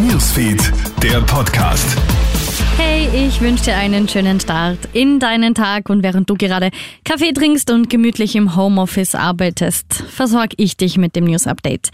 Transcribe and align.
Newsfeed. 0.00 0.89
Der 1.02 1.20
Podcast. 1.22 1.96
Hey, 2.76 3.08
ich 3.26 3.40
wünsche 3.40 3.64
dir 3.64 3.76
einen 3.76 4.06
schönen 4.06 4.38
Start 4.38 4.78
in 4.92 5.18
deinen 5.18 5.54
Tag 5.54 5.88
und 5.88 6.02
während 6.02 6.28
du 6.28 6.34
gerade 6.34 6.70
Kaffee 7.04 7.32
trinkst 7.32 7.70
und 7.70 7.88
gemütlich 7.88 8.36
im 8.36 8.54
Homeoffice 8.54 9.14
arbeitest, 9.14 9.94
versorge 9.94 10.56
ich 10.58 10.76
dich 10.76 10.98
mit 10.98 11.16
dem 11.16 11.24
News 11.24 11.46
Update. 11.46 11.90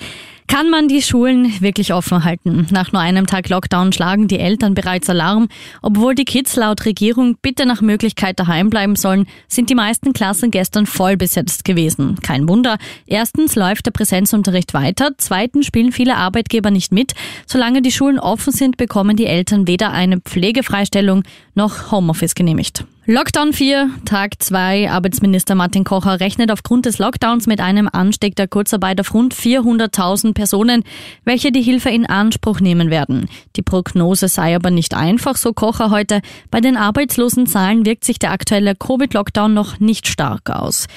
Kann 0.49 0.71
man 0.71 0.87
die 0.87 1.03
Schulen 1.03 1.61
wirklich 1.61 1.93
offen 1.93 2.23
halten? 2.23 2.69
Nach 2.71 2.93
nur 2.93 3.03
einem 3.03 3.27
Tag 3.27 3.49
Lockdown 3.49 3.93
schlagen 3.93 4.29
die 4.29 4.39
Eltern 4.39 4.75
bereits 4.75 5.11
Alarm. 5.11 5.49
Obwohl 5.83 6.15
die 6.15 6.25
Kids 6.25 6.55
laut 6.55 6.85
Regierung 6.85 7.37
bitte 7.43 7.67
nach 7.67 7.81
Möglichkeit 7.81 8.39
daheim 8.39 8.71
bleiben 8.71 8.95
sollen, 8.95 9.27
sind 9.49 9.71
die 9.71 9.75
meisten 9.75 10.13
Klassen 10.13 10.53
gestern 10.53 10.87
voll 10.87 11.17
besetzt 11.17 11.65
gewesen. 11.65 12.21
Kein 12.23 12.49
Wunder. 12.49 12.79
Erstens 13.07 13.57
läuft 13.57 13.87
der 13.87 13.91
Präsenzunterricht 13.91 14.73
weiter. 14.73 15.11
Zweitens 15.19 15.67
spielen 15.67 15.91
viele 15.91 16.17
Arbeitgeber 16.17 16.71
nicht 16.71 16.93
mit. 16.93 17.15
Solange 17.47 17.83
die 17.83 17.93
Schulen 17.93 18.21
offen 18.21 18.53
sind, 18.53 18.77
bekommen 18.77 18.96
die 19.17 19.27
Eltern 19.27 19.67
weder 19.67 19.93
eine 19.93 20.21
Pflegefreistellung 20.21 21.23
noch 21.55 21.93
Homeoffice 21.93 22.35
genehmigt. 22.35 22.85
Lockdown 23.09 23.53
4, 23.53 23.89
Tag 24.05 24.43
2. 24.43 24.91
Arbeitsminister 24.91 25.55
Martin 25.55 25.85
Kocher 25.85 26.19
rechnet 26.19 26.51
aufgrund 26.51 26.87
des 26.87 26.99
Lockdowns 26.99 27.47
mit 27.47 27.61
einem 27.61 27.89
Anstieg 27.93 28.35
der 28.35 28.49
Kurzarbeit 28.49 29.01
auf 29.01 29.15
rund 29.15 29.33
400.000 29.33 30.35
Personen, 30.35 30.83
welche 31.25 31.53
die 31.53 31.63
Hilfe 31.63 31.91
in 31.91 32.05
Anspruch 32.05 32.59
nehmen 32.59 32.91
werden. 32.91 33.29
Die 33.55 33.63
Prognose 33.63 34.27
sei 34.27 34.57
aber 34.57 34.73
nicht 34.73 34.95
einfach, 34.95 35.37
so 35.37 35.53
Kocher 35.53 35.93
heute. 35.93 36.21
Bei 36.51 36.61
den 36.61 36.77
Arbeitslosenzahlen 36.77 37.87
wirkt 37.87 38.03
sich 38.03 38.19
der 38.19 38.33
aktuelle 38.33 38.75
Covid-Lockdown 38.75 39.55
noch 39.55 39.79
nicht 39.79 40.09
stark 40.09 40.51
aus. 40.51 40.89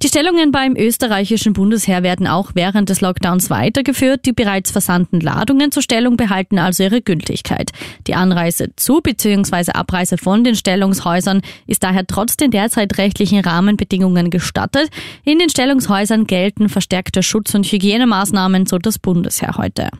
Die 0.00 0.06
Stellungen 0.06 0.52
beim 0.52 0.76
österreichischen 0.76 1.52
Bundesheer 1.52 2.04
werden 2.04 2.28
auch 2.28 2.52
während 2.54 2.90
des 2.90 3.00
Lockdowns 3.00 3.50
weitergeführt. 3.50 4.24
Die 4.24 4.32
bereits 4.32 4.70
versandten 4.70 5.20
Ladungen 5.20 5.72
zur 5.72 5.82
Stellung 5.82 6.16
behalten 6.16 6.60
also 6.60 6.84
ihre 6.84 7.02
Gültigkeit. 7.02 7.72
Die 8.06 8.14
Anreise 8.14 8.68
zu 8.76 9.00
bzw. 9.00 9.72
Abreise 9.72 10.16
von 10.16 10.44
den 10.44 10.54
Stellungshäusern 10.54 11.42
ist 11.66 11.82
daher 11.82 12.06
trotz 12.06 12.36
den 12.36 12.50
derzeit 12.50 12.98
rechtlichen 12.98 13.40
Rahmenbedingungen 13.40 14.30
gestattet. 14.30 14.90
In 15.24 15.38
den 15.38 15.50
Stellungshäusern 15.50 16.26
gelten 16.26 16.68
verstärkte 16.68 17.22
Schutz- 17.22 17.54
und 17.54 17.66
Hygienemaßnahmen, 17.66 18.66
so 18.66 18.78
das 18.78 18.98
Bundesheer 18.98 19.56
heute. 19.56 19.90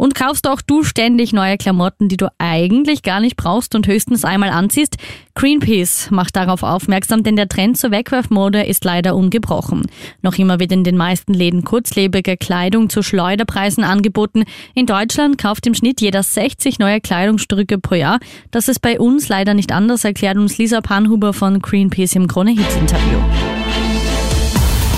Und 0.00 0.14
kaufst 0.14 0.48
auch 0.48 0.62
du 0.62 0.82
ständig 0.82 1.34
neue 1.34 1.58
Klamotten, 1.58 2.08
die 2.08 2.16
du 2.16 2.32
eigentlich 2.38 3.02
gar 3.02 3.20
nicht 3.20 3.36
brauchst 3.36 3.74
und 3.74 3.86
höchstens 3.86 4.24
einmal 4.24 4.48
anziehst? 4.48 4.96
Greenpeace 5.34 6.10
macht 6.10 6.36
darauf 6.36 6.62
aufmerksam, 6.62 7.22
denn 7.22 7.36
der 7.36 7.50
Trend 7.50 7.76
zur 7.76 7.90
Wegwerfmode 7.90 8.62
ist 8.62 8.82
leider 8.86 9.14
ungebrochen. 9.14 9.82
Noch 10.22 10.38
immer 10.38 10.58
wird 10.58 10.72
in 10.72 10.84
den 10.84 10.96
meisten 10.96 11.34
Läden 11.34 11.64
kurzlebige 11.64 12.38
Kleidung 12.38 12.88
zu 12.88 13.02
Schleuderpreisen 13.02 13.84
angeboten. 13.84 14.44
In 14.74 14.86
Deutschland 14.86 15.36
kauft 15.36 15.66
im 15.66 15.74
Schnitt 15.74 16.00
jeder 16.00 16.22
60 16.22 16.78
neue 16.78 17.02
Kleidungsstücke 17.02 17.76
pro 17.76 17.96
Jahr. 17.96 18.20
Das 18.50 18.68
ist 18.68 18.80
bei 18.80 18.98
uns 18.98 19.28
leider 19.28 19.52
nicht 19.52 19.70
anders, 19.70 20.04
erklärt 20.04 20.38
uns 20.38 20.56
Lisa 20.56 20.80
Panhuber 20.80 21.34
von 21.34 21.60
Greenpeace 21.60 22.14
im 22.14 22.26
Krone 22.26 22.52
Hits 22.52 22.74
Interview. 22.76 23.18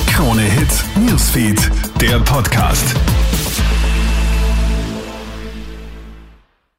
Krone 0.07 0.43
Hits, 0.43 0.85
Newsfeed, 0.95 1.73
der 2.01 2.21
Podcast. 2.21 2.95